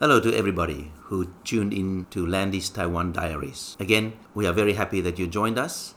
Hello 0.00 0.18
to 0.18 0.36
everybody 0.36 0.90
who 1.02 1.28
tuned 1.44 1.72
in 1.72 2.06
to 2.10 2.26
Landy's 2.26 2.68
Taiwan 2.68 3.12
Diaries. 3.12 3.76
Again, 3.78 4.14
we 4.34 4.44
are 4.44 4.52
very 4.52 4.72
happy 4.72 5.00
that 5.00 5.20
you 5.20 5.28
joined 5.28 5.56
us 5.56 5.94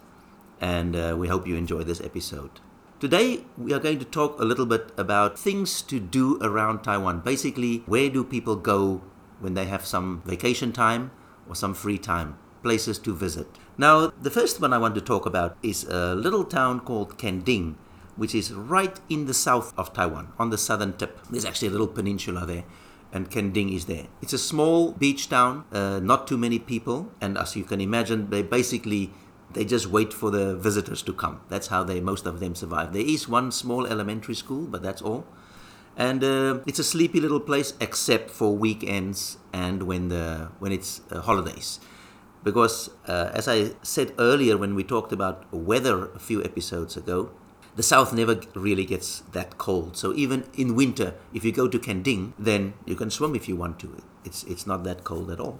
and 0.61 0.95
uh, 0.95 1.15
we 1.17 1.29
hope 1.29 1.47
you 1.47 1.55
enjoy 1.55 1.81
this 1.81 1.99
episode. 1.99 2.59
Today, 2.99 3.45
we 3.57 3.73
are 3.73 3.79
going 3.79 3.97
to 3.97 4.05
talk 4.05 4.39
a 4.39 4.45
little 4.45 4.67
bit 4.67 4.91
about 4.97 5.39
things 5.39 5.81
to 5.81 5.99
do 5.99 6.37
around 6.43 6.83
Taiwan. 6.83 7.21
Basically, 7.21 7.79
where 7.87 8.07
do 8.07 8.23
people 8.23 8.55
go 8.55 9.01
when 9.39 9.55
they 9.55 9.65
have 9.65 9.83
some 9.83 10.21
vacation 10.27 10.71
time 10.71 11.09
or 11.49 11.55
some 11.55 11.73
free 11.73 11.97
time? 11.97 12.37
Places 12.61 12.99
to 12.99 13.15
visit. 13.15 13.47
Now, 13.79 14.13
the 14.21 14.29
first 14.29 14.61
one 14.61 14.73
I 14.73 14.77
want 14.77 14.93
to 14.93 15.01
talk 15.01 15.25
about 15.25 15.57
is 15.63 15.85
a 15.85 16.13
little 16.13 16.43
town 16.43 16.81
called 16.81 17.17
Kending, 17.17 17.79
which 18.15 18.35
is 18.35 18.53
right 18.53 18.99
in 19.09 19.25
the 19.25 19.33
south 19.33 19.73
of 19.75 19.91
Taiwan, 19.91 20.33
on 20.37 20.51
the 20.51 20.57
southern 20.59 20.93
tip. 20.93 21.19
There's 21.31 21.45
actually 21.45 21.69
a 21.69 21.71
little 21.71 21.87
peninsula 21.87 22.45
there 22.45 22.63
and 23.11 23.29
Kending 23.31 23.71
is 23.71 23.85
there. 23.85 24.07
It's 24.21 24.33
a 24.33 24.37
small 24.37 24.91
beach 24.91 25.29
town, 25.29 25.65
uh, 25.71 25.99
not 25.99 26.27
too 26.27 26.37
many 26.37 26.59
people, 26.59 27.11
and 27.21 27.37
as 27.37 27.55
you 27.55 27.63
can 27.63 27.81
imagine, 27.81 28.29
they 28.29 28.41
basically 28.41 29.11
they 29.53 29.63
just 29.63 29.87
wait 29.87 30.13
for 30.13 30.29
the 30.29 30.55
visitors 30.55 31.01
to 31.03 31.13
come. 31.13 31.41
That's 31.49 31.67
how 31.67 31.83
they 31.83 31.99
most 31.99 32.25
of 32.25 32.39
them 32.39 32.53
survive. 32.53 32.93
There 32.93 33.05
is 33.05 33.27
one 33.27 33.51
small 33.51 33.87
elementary 33.87 34.35
school, 34.35 34.67
but 34.67 34.83
that's 34.83 35.01
all. 35.01 35.25
And 35.95 36.23
uh, 36.23 36.59
it's 36.67 36.79
a 36.79 36.83
sleepy 36.83 37.19
little 37.19 37.39
place, 37.39 37.73
except 37.79 38.29
for 38.29 38.55
weekends 38.55 39.37
and 39.51 39.83
when 39.83 40.09
the 40.09 40.49
when 40.59 40.71
it's 40.71 41.01
uh, 41.11 41.21
holidays, 41.21 41.79
because 42.43 42.91
uh, 43.07 43.31
as 43.33 43.47
I 43.47 43.71
said 43.81 44.13
earlier 44.19 44.57
when 44.57 44.75
we 44.75 44.83
talked 44.83 45.11
about 45.11 45.51
weather 45.51 46.11
a 46.13 46.19
few 46.19 46.43
episodes 46.43 46.95
ago, 46.97 47.31
the 47.77 47.83
south 47.83 48.11
never 48.11 48.41
really 48.55 48.85
gets 48.85 49.19
that 49.31 49.59
cold. 49.59 49.95
So 49.95 50.13
even 50.15 50.45
in 50.55 50.75
winter, 50.75 51.13
if 51.31 51.45
you 51.45 51.51
go 51.51 51.67
to 51.67 51.77
Kending, 51.77 52.33
then 52.37 52.73
you 52.85 52.95
can 52.95 53.11
swim 53.11 53.35
if 53.35 53.47
you 53.47 53.55
want 53.55 53.79
to. 53.79 54.01
It's 54.25 54.43
it's 54.43 54.65
not 54.65 54.83
that 54.83 55.03
cold 55.03 55.29
at 55.29 55.39
all. 55.39 55.59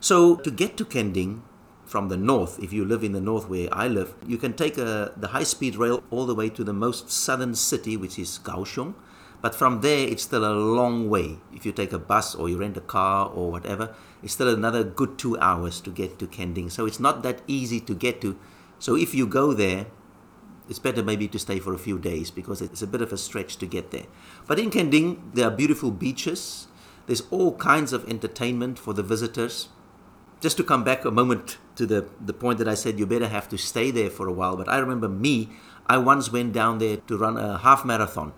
So 0.00 0.36
to 0.36 0.50
get 0.50 0.78
to 0.78 0.84
Kending 0.84 1.42
from 1.84 2.08
the 2.08 2.16
north, 2.16 2.58
if 2.58 2.72
you 2.72 2.86
live 2.86 3.04
in 3.04 3.12
the 3.12 3.20
north 3.20 3.50
where 3.50 3.68
I 3.70 3.86
live, 3.86 4.14
you 4.26 4.38
can 4.38 4.54
take 4.54 4.78
a, 4.78 5.12
the 5.14 5.28
high-speed 5.28 5.76
rail 5.76 6.02
all 6.10 6.24
the 6.24 6.34
way 6.34 6.48
to 6.48 6.64
the 6.64 6.72
most 6.72 7.10
southern 7.10 7.54
city, 7.54 7.98
which 7.98 8.18
is 8.18 8.40
Kaohsiung. 8.42 8.94
But 9.42 9.54
from 9.54 9.82
there, 9.82 10.08
it's 10.08 10.22
still 10.22 10.44
a 10.44 10.54
long 10.54 11.10
way. 11.10 11.38
If 11.52 11.66
you 11.66 11.72
take 11.72 11.92
a 11.92 11.98
bus 11.98 12.34
or 12.34 12.48
you 12.48 12.56
rent 12.58 12.78
a 12.78 12.80
car 12.80 13.28
or 13.28 13.50
whatever, 13.50 13.94
it's 14.22 14.32
still 14.32 14.48
another 14.48 14.82
good 14.84 15.18
two 15.18 15.38
hours 15.38 15.80
to 15.82 15.90
get 15.90 16.18
to 16.20 16.26
Kending. 16.26 16.70
So 16.70 16.86
it's 16.86 17.00
not 17.00 17.22
that 17.24 17.42
easy 17.46 17.80
to 17.80 17.94
get 17.94 18.20
to. 18.22 18.38
So 18.78 18.96
if 18.96 19.14
you 19.14 19.26
go 19.26 19.52
there, 19.52 19.86
it's 20.72 20.78
better 20.78 21.02
maybe 21.02 21.28
to 21.28 21.38
stay 21.38 21.58
for 21.58 21.74
a 21.74 21.78
few 21.78 21.98
days 21.98 22.30
because 22.30 22.62
it's 22.62 22.80
a 22.80 22.86
bit 22.86 23.02
of 23.02 23.12
a 23.12 23.18
stretch 23.18 23.58
to 23.58 23.66
get 23.66 23.90
there. 23.90 24.06
But 24.46 24.58
in 24.58 24.70
Kending, 24.70 25.30
there 25.34 25.46
are 25.46 25.50
beautiful 25.50 25.90
beaches. 25.90 26.66
There's 27.06 27.24
all 27.30 27.56
kinds 27.56 27.92
of 27.92 28.08
entertainment 28.08 28.78
for 28.78 28.94
the 28.94 29.02
visitors. 29.02 29.68
Just 30.40 30.56
to 30.56 30.64
come 30.64 30.82
back 30.82 31.04
a 31.04 31.10
moment 31.10 31.58
to 31.76 31.84
the, 31.84 32.08
the 32.18 32.32
point 32.32 32.56
that 32.58 32.68
I 32.68 32.72
said 32.72 32.98
you 32.98 33.04
better 33.04 33.28
have 33.28 33.50
to 33.50 33.58
stay 33.58 33.90
there 33.90 34.08
for 34.08 34.26
a 34.26 34.32
while. 34.32 34.56
But 34.56 34.70
I 34.70 34.78
remember 34.78 35.10
me, 35.10 35.50
I 35.88 35.98
once 35.98 36.32
went 36.32 36.54
down 36.54 36.78
there 36.78 36.96
to 36.96 37.18
run 37.18 37.36
a 37.36 37.58
half 37.58 37.84
marathon. 37.84 38.32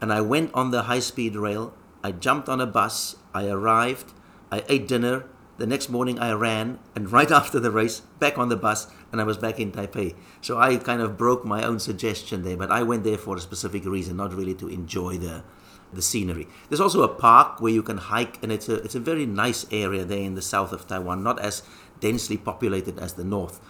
And 0.00 0.12
I 0.12 0.20
went 0.20 0.54
on 0.54 0.70
the 0.70 0.82
high 0.82 1.00
speed 1.00 1.34
rail. 1.34 1.74
I 2.04 2.12
jumped 2.12 2.48
on 2.48 2.60
a 2.60 2.66
bus. 2.66 3.16
I 3.34 3.48
arrived. 3.48 4.12
I 4.52 4.62
ate 4.68 4.86
dinner. 4.86 5.24
The 5.62 5.68
next 5.68 5.90
morning 5.90 6.18
I 6.18 6.32
ran, 6.32 6.80
and 6.96 7.12
right 7.12 7.30
after 7.40 7.60
the 7.60 7.70
race, 7.70 8.00
back 8.18 8.36
on 8.36 8.48
the 8.48 8.56
bus, 8.56 8.88
and 9.12 9.20
I 9.20 9.24
was 9.24 9.38
back 9.38 9.60
in 9.60 9.70
Taipei. 9.70 10.16
So 10.40 10.58
I 10.58 10.76
kind 10.76 11.00
of 11.00 11.16
broke 11.16 11.44
my 11.44 11.62
own 11.62 11.78
suggestion 11.78 12.42
there, 12.42 12.56
but 12.56 12.72
I 12.72 12.82
went 12.82 13.04
there 13.04 13.16
for 13.16 13.36
a 13.36 13.40
specific 13.40 13.84
reason, 13.84 14.16
not 14.16 14.34
really 14.34 14.54
to 14.54 14.66
enjoy 14.66 15.18
the 15.18 15.44
the 15.92 16.02
scenery. 16.02 16.48
There's 16.68 16.80
also 16.80 17.04
a 17.04 17.14
park 17.14 17.60
where 17.60 17.72
you 17.72 17.84
can 17.84 17.98
hike, 17.98 18.42
and 18.42 18.50
it's 18.50 18.68
a 18.68 18.82
it's 18.82 18.96
a 18.96 18.98
very 18.98 19.24
nice 19.24 19.64
area 19.70 20.04
there 20.04 20.18
in 20.18 20.34
the 20.34 20.42
south 20.42 20.72
of 20.72 20.88
Taiwan, 20.88 21.22
not 21.22 21.38
as 21.38 21.62
densely 22.00 22.36
populated 22.36 22.98
as 22.98 23.12
the 23.12 23.22
north. 23.22 23.60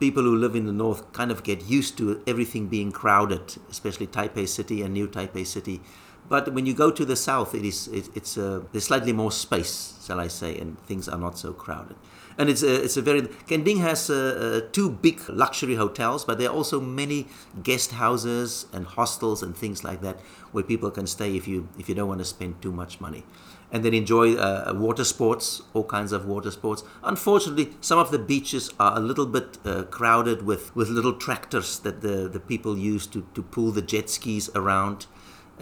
People 0.00 0.24
who 0.24 0.34
live 0.34 0.56
in 0.56 0.66
the 0.66 0.72
north 0.72 1.12
kind 1.12 1.30
of 1.30 1.44
get 1.44 1.62
used 1.62 1.96
to 1.98 2.20
everything 2.26 2.66
being 2.66 2.90
crowded, 2.90 3.58
especially 3.70 4.08
Taipei 4.08 4.48
City 4.48 4.82
and 4.82 4.92
New 4.92 5.06
Taipei 5.06 5.46
City. 5.46 5.82
But 6.28 6.54
when 6.54 6.66
you 6.66 6.74
go 6.74 6.90
to 6.90 7.04
the 7.04 7.16
south, 7.16 7.54
it 7.54 7.64
is 7.64 7.88
it, 7.88 8.08
it's 8.14 8.38
uh, 8.38 8.62
there's 8.72 8.84
slightly 8.84 9.12
more 9.12 9.32
space, 9.32 10.02
shall 10.06 10.20
I 10.20 10.28
say, 10.28 10.58
and 10.58 10.78
things 10.86 11.08
are 11.08 11.18
not 11.18 11.38
so 11.38 11.52
crowded. 11.52 11.96
And 12.38 12.48
it's 12.48 12.62
a, 12.62 12.84
it's 12.84 12.96
a 12.96 13.02
very 13.02 13.28
Kending 13.46 13.78
has 13.78 14.08
uh, 14.08 14.62
uh, 14.64 14.68
two 14.72 14.90
big 14.90 15.20
luxury 15.28 15.74
hotels, 15.74 16.24
but 16.24 16.38
there 16.38 16.48
are 16.48 16.54
also 16.54 16.80
many 16.80 17.26
guest 17.62 17.92
houses 17.92 18.66
and 18.72 18.86
hostels 18.86 19.42
and 19.42 19.54
things 19.54 19.84
like 19.84 20.00
that 20.00 20.20
where 20.52 20.64
people 20.64 20.90
can 20.90 21.06
stay 21.06 21.36
if 21.36 21.46
you 21.46 21.68
if 21.78 21.88
you 21.88 21.94
don't 21.94 22.08
want 22.08 22.20
to 22.20 22.24
spend 22.24 22.62
too 22.62 22.72
much 22.72 23.00
money. 23.00 23.24
And 23.70 23.82
then 23.84 23.94
enjoy 23.94 24.34
uh, 24.34 24.72
water 24.76 25.04
sports, 25.04 25.62
all 25.72 25.84
kinds 25.84 26.12
of 26.12 26.26
water 26.26 26.50
sports. 26.50 26.84
Unfortunately, 27.02 27.72
some 27.80 27.98
of 27.98 28.10
the 28.10 28.18
beaches 28.18 28.70
are 28.78 28.96
a 28.98 29.00
little 29.00 29.24
bit 29.24 29.58
crowded 29.90 30.44
with, 30.44 30.76
with 30.76 30.90
little 30.90 31.14
tractors 31.14 31.78
that 31.78 32.02
the, 32.02 32.28
the 32.28 32.38
people 32.38 32.76
use 32.76 33.06
to, 33.06 33.26
to 33.32 33.42
pull 33.42 33.70
the 33.70 33.80
jet 33.80 34.10
skis 34.10 34.50
around 34.54 35.06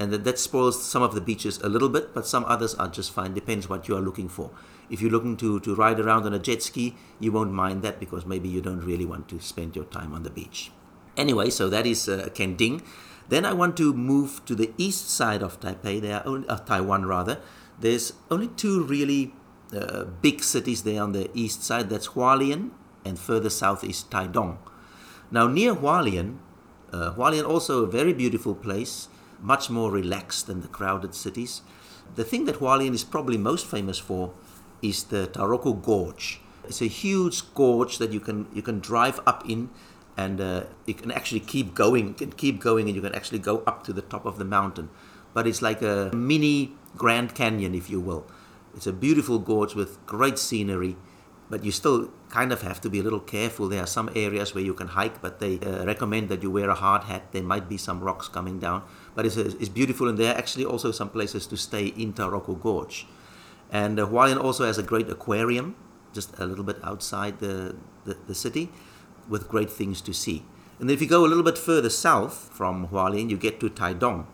and 0.00 0.10
that, 0.14 0.24
that 0.24 0.38
spoils 0.38 0.82
some 0.82 1.02
of 1.02 1.14
the 1.14 1.20
beaches 1.20 1.58
a 1.58 1.68
little 1.68 1.90
bit, 1.90 2.14
but 2.14 2.26
some 2.26 2.46
others 2.46 2.74
are 2.76 2.88
just 2.88 3.12
fine. 3.12 3.34
Depends 3.34 3.68
what 3.68 3.86
you 3.86 3.94
are 3.94 4.00
looking 4.00 4.30
for. 4.30 4.50
If 4.88 5.02
you're 5.02 5.10
looking 5.10 5.36
to, 5.36 5.60
to 5.60 5.74
ride 5.74 6.00
around 6.00 6.24
on 6.24 6.32
a 6.32 6.38
jet 6.38 6.62
ski, 6.62 6.96
you 7.20 7.30
won't 7.30 7.52
mind 7.52 7.82
that 7.82 8.00
because 8.00 8.24
maybe 8.24 8.48
you 8.48 8.62
don't 8.62 8.80
really 8.80 9.04
want 9.04 9.28
to 9.28 9.40
spend 9.40 9.76
your 9.76 9.84
time 9.84 10.14
on 10.14 10.22
the 10.22 10.30
beach. 10.30 10.72
Anyway, 11.18 11.50
so 11.50 11.68
that 11.68 11.86
is 11.86 12.08
uh, 12.08 12.30
Kending. 12.34 12.82
Then 13.28 13.44
I 13.44 13.52
want 13.52 13.76
to 13.76 13.92
move 13.92 14.42
to 14.46 14.54
the 14.54 14.72
east 14.78 15.10
side 15.10 15.42
of 15.42 15.60
Taipei. 15.60 16.00
There 16.00 16.16
are 16.16 16.26
only, 16.26 16.48
uh, 16.48 16.56
Taiwan 16.56 17.04
rather. 17.04 17.38
There's 17.78 18.14
only 18.30 18.48
two 18.48 18.82
really 18.82 19.34
uh, 19.76 20.04
big 20.04 20.42
cities 20.42 20.82
there 20.82 21.02
on 21.02 21.12
the 21.12 21.30
east 21.34 21.62
side. 21.62 21.90
That's 21.90 22.08
Hualien, 22.08 22.70
and 23.04 23.18
further 23.18 23.50
south 23.50 23.84
is 23.84 24.02
Taidong. 24.02 24.56
Now 25.30 25.46
near 25.46 25.74
Hualien, 25.74 26.38
uh, 26.90 27.12
Hualien 27.12 27.46
also 27.46 27.84
a 27.84 27.86
very 27.86 28.14
beautiful 28.14 28.54
place 28.54 29.08
much 29.42 29.70
more 29.70 29.90
relaxed 29.90 30.46
than 30.46 30.60
the 30.60 30.68
crowded 30.68 31.14
cities. 31.14 31.62
The 32.14 32.24
thing 32.24 32.44
that 32.46 32.56
Hualien 32.56 32.94
is 32.94 33.04
probably 33.04 33.38
most 33.38 33.66
famous 33.66 33.98
for 33.98 34.32
is 34.82 35.04
the 35.04 35.28
Taroko 35.28 35.80
Gorge. 35.80 36.40
It's 36.64 36.82
a 36.82 36.86
huge 36.86 37.54
gorge 37.54 37.98
that 37.98 38.12
you 38.12 38.20
can 38.20 38.46
you 38.52 38.62
can 38.62 38.80
drive 38.80 39.20
up 39.26 39.48
in, 39.48 39.70
and 40.16 40.40
uh, 40.40 40.64
you 40.86 40.94
can 40.94 41.10
actually 41.10 41.40
keep 41.40 41.74
going. 41.74 42.14
Can 42.14 42.32
keep 42.32 42.60
going, 42.60 42.86
and 42.86 42.94
you 42.94 43.02
can 43.02 43.14
actually 43.14 43.38
go 43.38 43.62
up 43.66 43.84
to 43.84 43.92
the 43.92 44.02
top 44.02 44.24
of 44.24 44.38
the 44.38 44.44
mountain. 44.44 44.88
But 45.32 45.46
it's 45.46 45.62
like 45.62 45.82
a 45.82 46.10
mini 46.14 46.72
Grand 46.96 47.34
Canyon, 47.34 47.74
if 47.74 47.88
you 47.88 48.00
will. 48.00 48.26
It's 48.74 48.86
a 48.86 48.92
beautiful 48.92 49.38
gorge 49.38 49.74
with 49.74 50.04
great 50.06 50.38
scenery, 50.38 50.96
but 51.50 51.64
you 51.64 51.72
still 51.72 52.08
kind 52.28 52.52
of 52.52 52.62
have 52.62 52.80
to 52.80 52.88
be 52.88 53.00
a 53.00 53.02
little 53.02 53.20
careful. 53.20 53.68
There 53.68 53.82
are 53.82 53.86
some 53.86 54.08
areas 54.14 54.54
where 54.54 54.62
you 54.62 54.72
can 54.72 54.86
hike, 54.86 55.20
but 55.20 55.40
they 55.40 55.58
uh, 55.58 55.84
recommend 55.84 56.28
that 56.28 56.44
you 56.44 56.50
wear 56.50 56.70
a 56.70 56.76
hard 56.76 57.02
hat. 57.04 57.32
There 57.32 57.42
might 57.42 57.68
be 57.68 57.76
some 57.76 58.00
rocks 58.00 58.28
coming 58.28 58.60
down, 58.60 58.84
but 59.16 59.26
it's, 59.26 59.36
it's 59.36 59.68
beautiful, 59.68 60.08
and 60.08 60.16
there 60.16 60.32
are 60.32 60.38
actually 60.38 60.64
also 60.64 60.92
some 60.92 61.10
places 61.10 61.48
to 61.48 61.56
stay 61.56 61.86
in 61.88 62.12
Taroko 62.12 62.58
Gorge. 62.58 63.06
And 63.72 63.98
uh, 63.98 64.06
Hualien 64.06 64.42
also 64.42 64.64
has 64.64 64.78
a 64.78 64.82
great 64.82 65.10
aquarium, 65.10 65.74
just 66.12 66.38
a 66.38 66.46
little 66.46 66.64
bit 66.64 66.78
outside 66.84 67.40
the, 67.40 67.74
the, 68.04 68.16
the 68.28 68.34
city, 68.34 68.70
with 69.28 69.48
great 69.48 69.70
things 69.70 70.00
to 70.02 70.14
see. 70.14 70.44
And 70.78 70.90
if 70.90 71.02
you 71.02 71.08
go 71.08 71.24
a 71.24 71.28
little 71.28 71.44
bit 71.44 71.58
further 71.58 71.90
south 71.90 72.48
from 72.52 72.88
Hualien, 72.88 73.28
you 73.28 73.36
get 73.36 73.58
to 73.60 73.68
Taidong. 73.68 74.26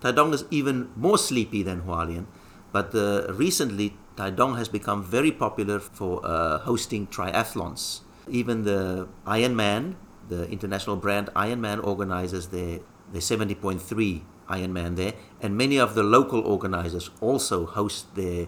Taidong 0.00 0.32
is 0.32 0.44
even 0.50 0.90
more 0.94 1.18
sleepy 1.18 1.62
than 1.62 1.82
Hualien, 1.82 2.26
but 2.72 2.94
uh, 2.94 3.32
recently 3.32 3.96
Taidong 4.16 4.56
has 4.56 4.68
become 4.68 5.04
very 5.04 5.30
popular 5.30 5.78
for 5.78 6.24
uh, 6.24 6.58
hosting 6.58 7.06
triathlons. 7.06 8.00
Even 8.28 8.64
the 8.64 9.08
Ironman, 9.26 9.94
the 10.28 10.48
international 10.48 10.96
brand 10.96 11.28
Ironman, 11.36 11.84
organizes 11.84 12.48
their, 12.48 12.80
their 13.12 13.20
70.3 13.20 14.22
Ironman 14.48 14.96
there, 14.96 15.12
and 15.40 15.56
many 15.56 15.78
of 15.78 15.94
the 15.94 16.02
local 16.02 16.40
organizers 16.40 17.10
also 17.20 17.66
host 17.66 18.14
their 18.14 18.46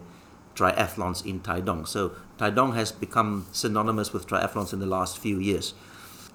triathlons 0.55 1.25
in 1.25 1.41
Taidong. 1.41 1.87
So 1.87 2.13
Taidong 2.39 2.75
has 2.75 2.91
become 2.91 3.47
synonymous 3.53 4.13
with 4.13 4.27
triathlons 4.27 4.73
in 4.73 4.81
the 4.81 4.87
last 4.87 5.19
few 5.19 5.39
years. 5.39 5.75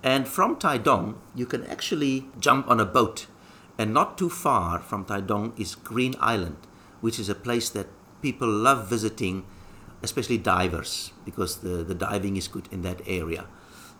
And 0.04 0.28
from 0.28 0.58
Taidong, 0.58 1.16
you 1.34 1.46
can 1.46 1.66
actually 1.66 2.28
jump 2.40 2.70
on 2.70 2.80
a 2.80 2.86
boat. 2.86 3.28
And 3.78 3.94
not 3.94 4.18
too 4.18 4.30
far 4.30 4.80
from 4.80 5.06
Taidong 5.06 5.60
is 5.60 5.76
Green 5.76 6.16
Island, 6.20 6.58
which 7.02 7.18
is 7.18 7.30
a 7.30 7.36
place 7.36 7.70
that 7.72 7.88
people 8.24 8.48
love 8.48 8.90
visiting, 8.90 9.46
especially 10.02 10.40
divers, 10.40 11.12
because 11.26 11.58
the, 11.58 11.84
the 11.84 11.94
diving 11.94 12.38
is 12.38 12.48
good 12.48 12.68
in 12.72 12.82
that 12.82 13.02
area. 13.06 13.46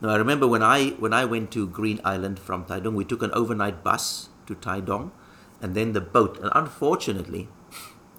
Now 0.02 0.10
I 0.10 0.16
remember 0.16 0.48
when 0.48 0.64
I 0.64 0.96
when 1.00 1.14
I 1.14 1.26
went 1.26 1.52
to 1.52 1.68
Green 1.68 2.00
Island 2.04 2.40
from 2.40 2.66
Taidong, 2.66 2.96
we 2.96 3.06
took 3.06 3.22
an 3.22 3.32
overnight 3.32 3.84
bus 3.84 4.30
to 4.48 4.56
Taidong, 4.56 5.12
and 5.62 5.76
then 5.76 5.94
the 5.94 6.02
boat. 6.02 6.40
And 6.40 6.52
unfortunately, 6.56 7.48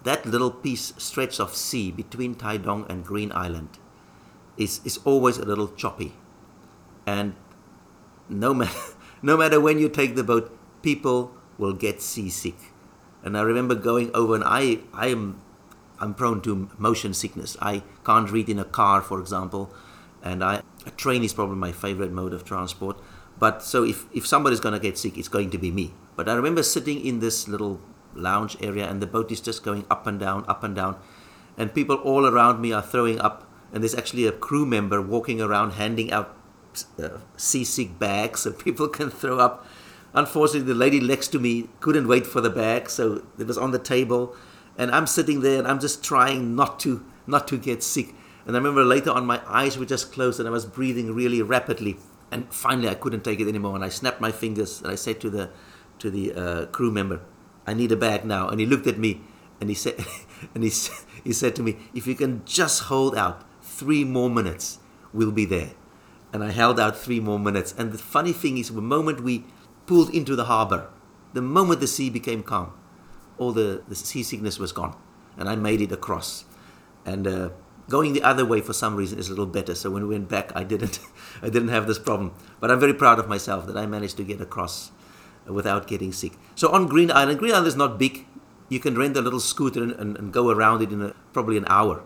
that 0.05 0.25
little 0.25 0.51
piece 0.51 0.93
stretch 0.97 1.41
of 1.41 1.55
sea 1.55 1.91
between 1.91 2.37
Taidong 2.37 2.89
and 2.89 3.05
Green 3.05 3.33
Island 3.33 3.81
is 4.57 4.81
is 4.85 5.01
always 5.05 5.37
a 5.37 5.45
little 5.45 5.69
choppy, 5.69 6.15
and 7.07 7.35
no 8.29 8.55
matter 8.55 8.97
no 9.23 9.37
matter 9.37 9.61
when 9.61 9.79
you 9.79 9.89
take 9.89 10.15
the 10.15 10.25
boat, 10.25 10.57
people 10.83 11.33
will 11.59 11.75
get 11.75 12.01
seasick. 12.01 12.73
And 13.25 13.37
I 13.37 13.43
remember 13.43 13.75
going 13.75 14.11
over, 14.15 14.35
and 14.35 14.45
I 14.45 14.81
I 14.93 15.09
am 15.09 15.41
I'm 16.01 16.15
prone 16.15 16.41
to 16.43 16.69
motion 16.79 17.15
sickness. 17.15 17.57
I 17.61 17.83
can't 18.05 18.31
read 18.31 18.49
in 18.49 18.59
a 18.59 18.65
car, 18.65 19.01
for 19.01 19.21
example, 19.21 19.73
and 20.23 20.43
I, 20.43 20.63
a 20.87 20.91
train 20.91 21.23
is 21.23 21.33
probably 21.33 21.57
my 21.57 21.73
favorite 21.73 22.13
mode 22.13 22.33
of 22.33 22.45
transport. 22.45 22.99
But 23.39 23.63
so 23.63 23.85
if, 23.85 24.07
if 24.13 24.27
somebody's 24.27 24.61
going 24.61 24.75
to 24.75 24.81
get 24.81 24.97
sick, 24.99 25.19
it's 25.19 25.29
going 25.29 25.51
to 25.51 25.59
be 25.59 25.71
me. 25.71 25.95
But 26.17 26.29
I 26.29 26.35
remember 26.35 26.63
sitting 26.63 27.05
in 27.05 27.21
this 27.21 27.49
little 27.49 27.81
lounge 28.15 28.57
area 28.61 28.89
and 28.89 29.03
the 29.03 29.07
boat 29.07 29.33
is 29.33 29.41
just 29.41 29.65
going 29.65 29.85
up 29.91 30.07
and 30.07 30.19
down, 30.19 30.45
up 30.47 30.63
and 30.63 30.75
down. 30.75 30.97
And 31.57 31.75
people 31.75 31.97
all 31.97 32.27
around 32.27 32.61
me 32.61 32.73
are 32.73 32.83
throwing 32.83 33.21
up. 33.21 33.51
And 33.73 33.83
there's 33.83 33.95
actually 33.95 34.27
a 34.27 34.33
crew 34.33 34.65
member 34.67 35.03
walking 35.03 35.41
around 35.41 35.73
handing 35.73 36.13
out 36.13 36.37
uh, 37.03 37.19
seasick 37.37 37.99
bags 37.99 38.41
so 38.41 38.53
people 38.53 38.89
can 38.99 39.11
throw 39.11 39.39
up. 39.39 39.67
Unfortunately, 40.13 40.73
the 40.73 40.79
lady 40.79 41.01
next 41.01 41.29
to 41.29 41.41
me 41.41 41.69
couldn't 41.81 42.07
wait 42.07 42.25
for 42.25 42.41
the 42.41 42.51
bag, 42.51 42.89
so 42.89 43.25
it 43.37 43.49
was 43.49 43.59
on 43.59 43.73
the 43.73 43.81
table. 43.81 44.37
And 44.77 44.91
I'm 44.91 45.07
sitting 45.07 45.41
there 45.41 45.59
and 45.59 45.69
I'm 45.69 45.81
just 45.81 46.03
trying 46.03 46.55
not 46.55 46.81
to 46.81 47.05
not 47.27 47.49
to 47.49 47.59
get 47.59 47.83
sick. 47.83 48.15
And 48.47 48.55
I 48.55 48.59
remember 48.59 48.85
later 48.85 49.11
on, 49.11 49.25
my 49.25 49.41
eyes 49.47 49.79
were 49.79 49.87
just 49.87 50.13
closed 50.13 50.39
and 50.39 50.49
I 50.49 50.53
was 50.53 50.67
breathing 50.67 51.15
really 51.15 51.41
rapidly. 51.41 51.97
And 52.31 52.53
finally, 52.53 52.89
I 52.89 52.95
couldn't 52.95 53.25
take 53.25 53.41
it 53.41 53.49
anymore. 53.49 53.75
And 53.75 53.85
I 53.85 53.89
snapped 53.89 54.21
my 54.21 54.33
fingers 54.33 54.83
and 54.83 54.91
I 54.91 54.97
said 54.97 55.21
to 55.21 55.31
the 55.31 55.51
to 56.01 56.11
the 56.11 56.33
uh, 56.35 56.67
crew 56.67 56.91
member, 56.91 57.21
"I 57.67 57.75
need 57.75 57.93
a 57.93 57.97
bag 57.97 58.25
now." 58.25 58.49
And 58.49 58.61
he 58.61 58.67
looked 58.67 58.87
at 58.87 58.99
me 58.99 59.23
and 59.61 59.71
he 59.71 59.75
said, 59.75 59.95
and 60.55 60.65
he 60.65 60.73
he 61.23 61.33
said 61.33 61.55
to 61.57 61.63
me, 61.63 61.77
"If 61.95 62.07
you 62.07 62.15
can 62.15 62.45
just 62.45 62.85
hold 62.85 63.17
out 63.17 63.45
three 63.63 64.05
more 64.05 64.29
minutes, 64.29 64.79
we'll 65.13 65.33
be 65.33 65.45
there." 65.45 65.73
And 66.33 66.43
I 66.43 66.51
held 66.51 66.81
out 66.81 66.99
three 66.99 67.21
more 67.21 67.39
minutes. 67.39 67.73
And 67.79 67.93
the 67.93 67.99
funny 67.99 68.33
thing 68.33 68.59
is, 68.59 68.71
the 68.71 68.83
moment 68.83 69.23
we 69.23 69.45
pulled 69.87 70.11
into 70.11 70.35
the 70.35 70.47
harbor, 70.47 70.89
the 71.33 71.43
moment 71.43 71.81
the 71.81 71.87
sea 71.87 72.11
became 72.11 72.43
calm, 72.43 72.73
all 73.39 73.53
the, 73.53 73.83
the 73.89 73.95
seasickness 73.95 74.59
was 74.59 74.73
gone. 74.73 74.97
And 75.37 75.49
I 75.49 75.57
made 75.57 75.81
it 75.81 75.93
across. 75.93 76.45
And 77.05 77.27
uh, 77.27 77.51
going 77.89 78.13
the 78.13 78.23
other 78.23 78.45
way 78.45 78.61
for 78.61 78.73
some 78.73 78.97
reason 78.97 79.19
is 79.19 79.29
a 79.29 79.31
little 79.31 79.47
better. 79.47 79.75
So 79.75 79.91
when 79.91 80.07
we 80.07 80.15
went 80.15 80.29
back, 80.29 80.53
I 80.55 80.65
didn't, 80.65 81.01
I 81.43 81.47
didn't 81.47 81.69
have 81.69 81.87
this 81.87 81.99
problem. 81.99 82.35
But 82.61 82.71
I'm 82.71 82.81
very 82.81 82.95
proud 82.95 83.19
of 83.19 83.29
myself 83.29 83.67
that 83.67 83.77
I 83.77 83.87
managed 83.87 84.17
to 84.19 84.25
get 84.25 84.41
across 84.41 84.93
without 85.47 85.87
getting 85.87 86.13
sick. 86.13 86.33
So 86.55 86.71
on 86.71 86.87
Green 86.87 87.11
Island, 87.11 87.39
Green 87.39 87.53
Island 87.53 87.69
is 87.69 87.77
not 87.77 87.99
big. 87.99 88.27
You 88.69 88.81
can 88.81 88.97
rent 88.97 89.17
a 89.17 89.21
little 89.21 89.41
scooter 89.41 89.83
and, 89.83 89.93
and, 89.93 90.17
and 90.17 90.33
go 90.33 90.51
around 90.51 90.83
it 90.83 90.91
in 90.91 91.03
a, 91.03 91.15
probably 91.33 91.57
an 91.57 91.67
hour. 91.69 92.03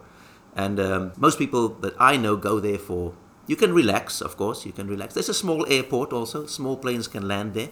And 0.57 0.81
um, 0.81 1.13
most 1.17 1.39
people 1.39 1.69
that 1.69 1.95
I 2.01 2.17
know 2.17 2.37
go 2.37 2.59
there 2.59 2.79
for. 2.79 3.15
You 3.47 3.57
can 3.57 3.73
relax, 3.73 4.21
of 4.21 4.37
course. 4.37 4.67
You 4.67 4.73
can 4.73 4.89
relax. 4.89 5.15
There's 5.15 5.29
a 5.29 5.35
small 5.35 5.65
airport 5.73 6.13
also. 6.13 6.47
Small 6.47 6.77
planes 6.77 7.09
can 7.09 7.27
land 7.27 7.55
there, 7.55 7.71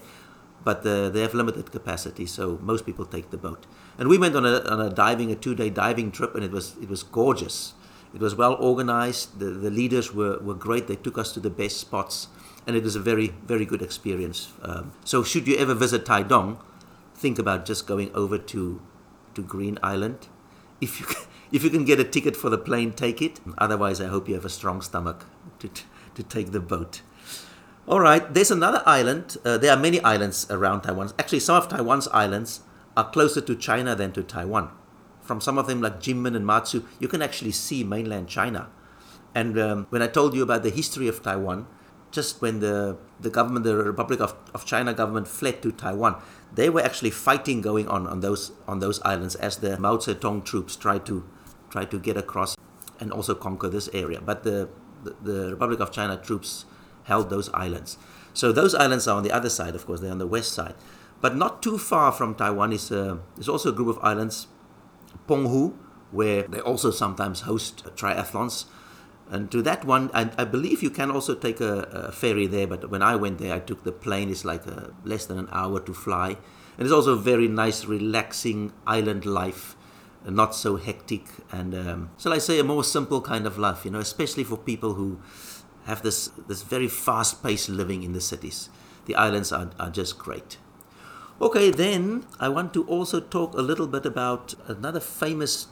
but 0.63 0.85
uh, 0.85 1.09
they 1.09 1.21
have 1.21 1.33
limited 1.33 1.71
capacity, 1.71 2.25
so 2.25 2.59
most 2.61 2.85
people 2.85 3.05
take 3.05 3.29
the 3.29 3.37
boat. 3.37 3.65
And 3.97 4.09
we 4.09 4.17
went 4.17 4.35
on 4.35 4.45
a, 4.45 4.59
on 4.69 4.81
a 4.81 4.89
diving, 4.89 5.31
a 5.31 5.35
two-day 5.35 5.69
diving 5.69 6.11
trip, 6.11 6.35
and 6.35 6.43
it 6.43 6.51
was 6.51 6.75
it 6.81 6.89
was 6.89 7.03
gorgeous. 7.03 7.73
It 8.13 8.21
was 8.21 8.35
well 8.35 8.55
organized. 8.55 9.39
The, 9.39 9.45
the 9.45 9.69
leaders 9.69 10.13
were, 10.13 10.39
were 10.39 10.55
great. 10.55 10.87
They 10.87 10.95
took 10.95 11.17
us 11.17 11.33
to 11.33 11.39
the 11.39 11.49
best 11.49 11.77
spots, 11.77 12.27
and 12.65 12.75
it 12.75 12.83
was 12.83 12.95
a 12.95 12.99
very, 12.99 13.33
very 13.45 13.65
good 13.65 13.81
experience. 13.81 14.53
Um, 14.61 14.93
so, 15.03 15.23
should 15.23 15.47
you 15.47 15.57
ever 15.57 15.73
visit 15.73 16.05
Tai 16.05 16.23
Dong, 16.23 16.59
think 17.17 17.39
about 17.39 17.65
just 17.65 17.87
going 17.87 18.13
over 18.13 18.37
to, 18.37 18.81
to 19.35 19.41
Green 19.41 19.77
Island. 19.83 20.27
If 20.79 20.99
you, 20.99 21.05
can, 21.05 21.23
if 21.51 21.63
you 21.63 21.69
can 21.69 21.85
get 21.85 21.99
a 21.99 22.03
ticket 22.03 22.35
for 22.35 22.49
the 22.49 22.57
plane, 22.57 22.91
take 22.91 23.21
it. 23.21 23.39
Otherwise, 23.57 23.99
I 23.99 24.07
hope 24.07 24.27
you 24.27 24.35
have 24.35 24.45
a 24.45 24.49
strong 24.49 24.81
stomach 24.81 25.25
to, 25.59 25.69
to 26.15 26.23
take 26.23 26.51
the 26.51 26.59
boat. 26.59 27.01
All 27.87 28.01
right, 28.01 28.33
there's 28.33 28.51
another 28.51 28.83
island. 28.85 29.37
Uh, 29.45 29.57
there 29.57 29.71
are 29.71 29.79
many 29.79 30.01
islands 30.01 30.45
around 30.49 30.81
Taiwan. 30.81 31.11
Actually, 31.17 31.39
some 31.39 31.55
of 31.55 31.69
Taiwan's 31.69 32.07
islands 32.09 32.61
are 32.97 33.09
closer 33.09 33.41
to 33.41 33.55
China 33.55 33.95
than 33.95 34.11
to 34.11 34.23
Taiwan 34.23 34.71
from 35.27 35.41
some 35.41 35.57
of 35.57 35.67
them 35.67 35.81
like 35.81 35.99
Jinmen 35.99 36.35
and 36.35 36.45
Matsu, 36.45 36.85
you 36.99 37.07
can 37.07 37.21
actually 37.21 37.51
see 37.51 37.83
mainland 37.83 38.29
China. 38.29 38.69
And 39.35 39.59
um, 39.59 39.87
when 39.89 40.01
I 40.01 40.07
told 40.07 40.33
you 40.33 40.41
about 40.41 40.63
the 40.63 40.69
history 40.69 41.07
of 41.07 41.21
Taiwan, 41.21 41.67
just 42.09 42.41
when 42.41 42.61
the, 42.61 42.97
the 43.19 43.29
government, 43.29 43.65
the 43.65 43.75
Republic 43.75 44.21
of, 44.21 44.33
of 44.53 44.65
China 44.65 44.93
government 44.93 45.27
fled 45.27 45.61
to 45.61 45.71
Taiwan, 45.71 46.15
they 46.55 46.69
were 46.69 46.81
actually 46.81 47.11
fighting 47.11 47.61
going 47.61 47.87
on 47.89 48.07
on 48.07 48.21
those 48.21 48.53
on 48.65 48.79
those 48.79 49.01
islands 49.01 49.35
as 49.35 49.57
the 49.57 49.77
Mao 49.77 49.97
Zedong 49.97 50.45
troops 50.45 50.77
tried 50.77 51.05
to 51.05 51.25
try 51.69 51.83
to 51.83 51.99
get 51.99 52.15
across 52.15 52.55
and 53.01 53.11
also 53.11 53.35
conquer 53.35 53.67
this 53.67 53.89
area. 53.93 54.21
But 54.21 54.43
the, 54.43 54.69
the, 55.03 55.15
the 55.21 55.51
Republic 55.51 55.81
of 55.81 55.91
China 55.91 56.15
troops 56.15 56.65
held 57.07 57.29
those 57.29 57.49
islands. 57.53 57.97
So 58.33 58.51
those 58.51 58.75
islands 58.75 59.07
are 59.07 59.17
on 59.17 59.23
the 59.23 59.31
other 59.31 59.49
side, 59.49 59.73
of 59.73 59.85
course, 59.85 59.99
they're 59.99 60.11
on 60.11 60.19
the 60.19 60.27
west 60.27 60.51
side. 60.53 60.75
But 61.19 61.35
not 61.35 61.63
too 61.63 61.77
far 61.79 62.11
from 62.11 62.35
Taiwan 62.35 62.71
is, 62.71 62.91
uh, 62.91 63.17
is 63.39 63.49
also 63.49 63.69
a 63.69 63.71
group 63.73 63.87
of 63.87 63.99
islands 64.03 64.47
Penghu, 65.27 65.73
where 66.11 66.43
they 66.43 66.59
also 66.59 66.91
sometimes 66.91 67.41
host 67.41 67.83
triathlons. 67.95 68.65
And 69.29 69.51
to 69.51 69.61
that 69.63 69.83
one, 69.83 70.09
I, 70.13 70.31
I 70.37 70.45
believe 70.45 70.81
you 70.81 70.89
can 70.89 71.11
also 71.11 71.35
take 71.35 71.59
a, 71.59 71.79
a, 72.07 72.11
ferry 72.11 72.47
there. 72.47 72.65
But 72.65 72.89
when 72.89 73.01
I 73.01 73.15
went 73.15 73.39
there, 73.39 73.53
I 73.53 73.59
took 73.59 73.83
the 73.83 73.91
plane. 73.91 74.29
It's 74.29 74.45
like 74.45 74.65
a, 74.65 74.93
less 75.03 75.25
than 75.25 75.37
an 75.37 75.49
hour 75.51 75.81
to 75.81 75.93
fly, 75.93 76.37
and 76.77 76.85
it's 76.85 76.93
also 76.93 77.15
very 77.15 77.49
nice, 77.49 77.83
relaxing 77.85 78.71
island 78.85 79.25
life, 79.25 79.75
not 80.25 80.55
so 80.55 80.77
hectic, 80.77 81.25
and 81.51 81.75
um, 81.75 82.09
shall 82.17 82.31
I 82.31 82.37
say, 82.37 82.57
a 82.59 82.63
more 82.63 82.85
simple 82.85 83.19
kind 83.19 83.45
of 83.45 83.57
life. 83.57 83.83
You 83.83 83.91
know, 83.91 83.99
especially 83.99 84.45
for 84.45 84.57
people 84.57 84.93
who 84.93 85.19
have 85.87 86.03
this 86.03 86.29
this 86.47 86.61
very 86.61 86.87
fast-paced 86.87 87.69
living 87.69 88.03
in 88.03 88.13
the 88.13 88.21
cities. 88.21 88.69
The 89.05 89.15
islands 89.15 89.51
are, 89.51 89.71
are 89.79 89.89
just 89.89 90.19
great. 90.19 90.57
Okay, 91.39 91.71
then 91.71 92.25
I 92.39 92.49
want 92.49 92.73
to 92.73 92.83
also 92.85 93.19
talk 93.19 93.53
a 93.53 93.61
little 93.61 93.87
bit 93.87 94.05
about 94.05 94.55
another 94.67 94.99
famous, 94.99 95.67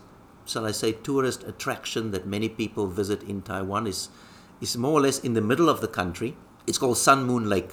shall 0.46 0.66
I 0.66 0.72
say, 0.72 0.94
tourist 0.94 1.44
attraction 1.44 2.12
that 2.12 2.26
many 2.26 2.50
people 2.50 2.88
visit 2.88 3.24
in 3.24 3.42
Taiwan. 3.42 3.88
is 3.88 4.10
is 4.62 4.78
more 4.78 4.94
or 4.94 5.02
less 5.02 5.20
in 5.20 5.34
the 5.34 5.42
middle 5.42 5.70
of 5.70 5.82
the 5.82 5.88
country. 5.88 6.38
It's 6.66 6.78
called 6.78 6.98
Sun 6.98 7.26
Moon 7.26 7.50
Lake. 7.50 7.72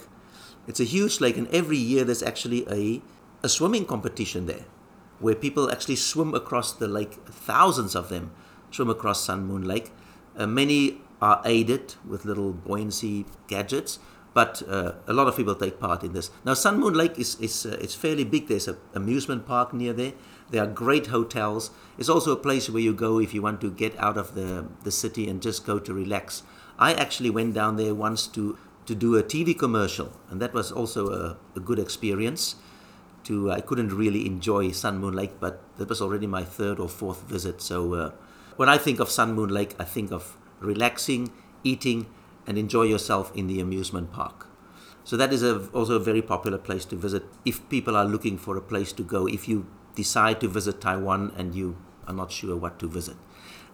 It's 0.67 0.81
a 0.81 0.85
huge 0.85 1.21
lake, 1.21 1.37
and 1.37 1.49
every 1.49 1.77
year 1.77 2.05
there's 2.05 2.23
actually 2.23 2.67
a 2.69 3.03
a 3.43 3.49
swimming 3.49 3.85
competition 3.85 4.47
there, 4.47 4.67
where 5.21 5.35
people 5.35 5.71
actually 5.71 5.97
swim 5.97 6.35
across 6.35 6.73
the 6.73 6.89
lake. 6.89 7.15
Thousands 7.27 7.95
of 7.95 8.09
them 8.09 8.33
swim 8.71 8.91
across 8.91 9.25
Sun 9.25 9.47
Moon 9.47 9.63
Lake. 9.63 9.93
Uh, 10.37 10.47
many 10.47 11.01
are 11.23 11.41
aided 11.45 11.95
with 12.07 12.25
little 12.25 12.53
buoyancy 12.53 13.25
gadgets, 13.47 14.01
but 14.35 14.61
uh, 14.69 14.93
a 15.07 15.13
lot 15.13 15.29
of 15.29 15.37
people 15.37 15.55
take 15.55 15.79
part 15.79 16.03
in 16.03 16.13
this. 16.13 16.31
Now, 16.45 16.55
Sun 16.55 16.81
Moon 16.81 16.95
Lake 16.95 17.17
is, 17.17 17.37
is 17.37 17.65
uh, 17.65 17.79
it's 17.81 17.95
fairly 17.95 18.25
big. 18.25 18.49
There's 18.49 18.67
an 18.67 18.77
amusement 18.93 19.47
park 19.47 19.73
near 19.73 19.93
there. 19.93 20.15
There 20.51 20.63
are 20.65 20.67
great 20.67 21.07
hotels. 21.07 21.71
It's 21.97 22.09
also 22.09 22.33
a 22.33 22.37
place 22.37 22.69
where 22.69 22.83
you 22.83 22.93
go 22.93 23.21
if 23.21 23.33
you 23.33 23.41
want 23.41 23.61
to 23.61 23.71
get 23.71 23.97
out 23.99 24.19
of 24.19 24.35
the, 24.35 24.67
the 24.83 24.91
city 24.91 25.29
and 25.29 25.41
just 25.41 25.65
go 25.65 25.79
to 25.79 25.95
relax. 25.95 26.43
I 26.77 26.93
actually 26.93 27.31
went 27.31 27.55
down 27.55 27.77
there 27.77 27.95
once 27.95 28.27
to, 28.29 28.59
to 28.87 28.95
do 28.95 29.17
a 29.17 29.23
TV 29.23 29.57
commercial, 29.57 30.19
and 30.29 30.43
that 30.43 30.53
was 30.53 30.73
also 30.73 31.11
a, 31.11 31.37
a 31.57 31.61
good 31.61 31.79
experience. 31.79 32.57
To 33.25 33.53
I 33.53 33.61
couldn't 33.61 33.95
really 33.95 34.27
enjoy 34.27 34.73
Sun 34.73 34.99
Moon 34.99 35.15
Lake, 35.15 35.39
but 35.39 35.63
that 35.77 35.89
was 35.89 36.03
already 36.03 36.27
my 36.27 36.43
third 36.43 36.81
or 36.81 36.89
fourth 36.89 37.23
visit. 37.23 37.63
So 37.63 37.95
uh, 37.95 38.11
when 38.57 38.69
I 38.69 38.79
think 38.79 38.99
of 38.99 39.09
Sun 39.09 39.35
Moon 39.35 39.49
Lake, 39.49 39.77
I 39.79 39.85
think 39.85 40.11
of 40.11 40.37
relaxing, 40.63 41.33
eating, 41.65 42.07
and 42.47 42.59
enjoy 42.59 42.83
yourself 42.83 43.35
in 43.35 43.47
the 43.47 43.61
amusement 43.61 44.13
park. 44.13 44.47
So 45.05 45.17
that 45.17 45.33
is 45.33 45.43
a, 45.43 45.69
also 45.73 45.97
a 45.97 46.01
very 46.01 46.23
popular 46.23 46.59
place 46.59 46.85
to 46.87 46.97
visit 46.97 47.25
if 47.45 47.69
people 47.69 47.97
are 47.97 48.05
looking 48.05 48.39
for 48.39 48.57
a 48.57 48.63
place 48.63 48.93
to 48.95 49.03
go. 49.03 49.27
If 49.27 49.49
you 49.49 49.67
decide 49.95 50.41
to 50.41 50.49
visit 50.49 50.81
Taiwan 50.81 51.33
and 51.37 51.55
you 51.55 51.77
are 52.07 52.15
not 52.15 52.33
sure 52.33 52.57
what 52.57 52.79
to 52.79 52.89
visit. 52.89 53.17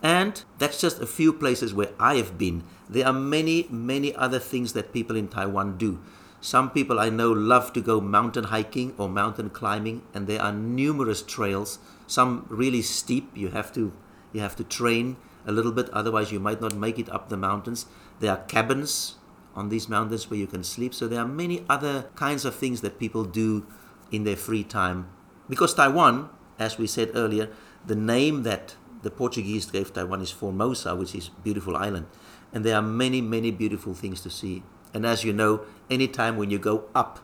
And 0.03 0.43
that's 0.59 0.81
just 0.81 1.01
a 1.01 1.07
few 1.07 1.33
places 1.33 1.75
where 1.75 1.91
I 1.99 2.17
have 2.17 2.39
been. 2.39 2.65
There 2.89 3.07
are 3.07 3.13
many, 3.13 3.67
many 3.69 4.15
other 4.15 4.39
things 4.39 4.73
that 4.73 4.93
people 4.93 5.17
in 5.17 5.29
Taiwan 5.29 5.77
do. 5.77 6.01
Some 6.41 6.71
people 6.71 7.01
I 7.01 7.11
know 7.11 7.33
love 7.33 7.73
to 7.73 7.81
go 7.81 8.01
mountain 8.01 8.45
hiking 8.45 8.95
or 8.97 9.09
mountain 9.09 9.51
climbing, 9.51 10.03
and 10.15 10.29
there 10.29 10.41
are 10.41 10.53
numerous 10.53 11.21
trails. 11.21 11.81
Some 12.07 12.47
really 12.49 12.81
steep. 12.81 13.37
You 13.37 13.49
have 13.49 13.73
to 13.75 13.93
you 14.33 14.41
have 14.41 14.55
to 14.57 14.65
train 14.65 15.17
a 15.49 15.53
little 15.53 15.73
bit, 15.73 15.89
otherwise 15.91 16.31
you 16.31 16.39
might 16.39 16.61
not 16.61 16.77
make 16.77 16.99
it 16.99 17.11
up 17.11 17.31
the 17.31 17.37
mountains. 17.37 17.87
There 18.21 18.31
are 18.31 18.45
cabins 18.45 19.17
on 19.55 19.71
these 19.71 19.89
mountains 19.89 20.31
where 20.31 20.39
you 20.39 20.47
can 20.47 20.63
sleep. 20.63 20.95
So 20.95 21.09
there 21.09 21.21
are 21.21 21.27
many 21.27 21.65
other 21.69 22.11
kinds 22.15 22.45
of 22.45 22.55
things 22.55 22.83
that 22.83 22.99
people 22.99 23.25
do 23.25 23.67
in 24.13 24.25
their 24.25 24.37
free 24.37 24.63
time. 24.63 25.09
Because 25.49 25.75
Taiwan, 25.75 26.29
as 26.59 26.79
we 26.79 26.87
said 26.87 27.13
earlier, 27.15 27.49
the 27.85 27.97
name 27.97 28.43
that 28.43 28.77
the 29.03 29.11
Portuguese 29.11 29.67
gave 29.67 29.93
Taiwan 29.93 30.21
is 30.21 30.31
Formosa, 30.31 30.95
which 30.95 31.15
is 31.15 31.31
beautiful 31.43 31.77
island. 31.77 32.07
And 32.53 32.65
there 32.65 32.77
are 32.77 32.83
many, 32.83 33.21
many 33.21 33.51
beautiful 33.51 33.95
things 33.95 34.21
to 34.23 34.31
see. 34.31 34.63
And 34.93 35.07
as 35.07 35.25
you 35.25 35.33
know, 35.33 35.63
anytime 35.89 36.37
when 36.37 36.51
you 36.51 36.59
go 36.59 36.85
up 36.95 37.21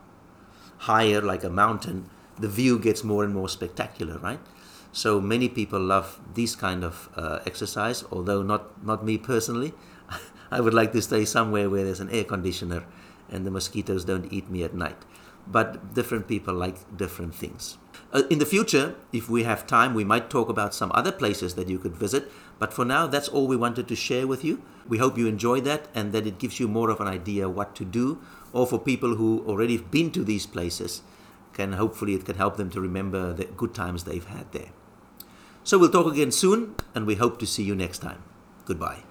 higher 0.79 1.21
like 1.21 1.43
a 1.43 1.49
mountain, 1.49 2.09
the 2.39 2.47
view 2.47 2.79
gets 2.79 3.03
more 3.03 3.23
and 3.23 3.33
more 3.33 3.49
spectacular, 3.49 4.17
right? 4.17 4.39
So 4.95 5.19
many 5.19 5.49
people 5.49 5.81
love 5.81 6.21
this 6.33 6.55
kind 6.55 6.81
of 6.81 7.09
uh, 7.17 7.39
exercise, 7.45 8.05
although 8.11 8.41
not, 8.41 8.79
not 8.85 9.03
me 9.03 9.17
personally. 9.17 9.73
I 10.51 10.61
would 10.61 10.73
like 10.73 10.93
to 10.93 11.01
stay 11.01 11.25
somewhere 11.25 11.69
where 11.69 11.83
there's 11.83 11.99
an 11.99 12.09
air 12.11 12.23
conditioner 12.23 12.85
and 13.29 13.45
the 13.45 13.51
mosquitoes 13.51 14.05
don't 14.05 14.31
eat 14.31 14.49
me 14.49 14.63
at 14.63 14.73
night. 14.73 15.03
but 15.47 15.93
different 15.93 16.27
people 16.27 16.53
like 16.53 16.97
different 16.97 17.35
things. 17.35 17.77
Uh, 18.11 18.23
in 18.29 18.39
the 18.39 18.45
future, 18.45 18.95
if 19.11 19.29
we 19.29 19.43
have 19.43 19.67
time, 19.67 19.93
we 19.93 20.03
might 20.03 20.29
talk 20.29 20.49
about 20.49 20.73
some 20.73 20.91
other 20.93 21.11
places 21.11 21.55
that 21.55 21.69
you 21.69 21.77
could 21.77 21.95
visit. 21.95 22.31
But 22.57 22.73
for 22.73 22.85
now, 22.85 23.07
that's 23.07 23.27
all 23.27 23.47
we 23.47 23.57
wanted 23.57 23.87
to 23.87 23.95
share 23.95 24.27
with 24.27 24.43
you. 24.43 24.61
We 24.87 24.97
hope 24.97 25.17
you 25.17 25.27
enjoy 25.27 25.61
that 25.61 25.87
and 25.93 26.13
that 26.13 26.25
it 26.25 26.39
gives 26.39 26.59
you 26.59 26.67
more 26.67 26.89
of 26.89 27.01
an 27.01 27.07
idea 27.07 27.49
what 27.49 27.75
to 27.75 27.85
do, 27.85 28.21
or 28.53 28.65
for 28.65 28.79
people 28.79 29.15
who 29.15 29.43
already 29.47 29.77
have 29.77 29.91
been 29.91 30.11
to 30.11 30.23
these 30.23 30.45
places, 30.45 31.01
can 31.53 31.73
hopefully 31.73 32.15
it 32.15 32.25
can 32.25 32.35
help 32.35 32.57
them 32.57 32.69
to 32.71 32.81
remember 32.81 33.33
the 33.33 33.45
good 33.45 33.73
times 33.73 34.03
they've 34.03 34.25
had 34.25 34.51
there. 34.51 34.69
So 35.65 35.79
we'll 35.79 35.89
talk 35.89 36.05
again 36.05 36.31
soon, 36.31 36.75
and 36.93 37.07
we 37.07 37.15
hope 37.15 37.39
to 37.39 37.47
see 37.47 37.63
you 37.63 37.75
next 37.75 37.97
time. 37.97 38.21
Goodbye. 38.65 39.01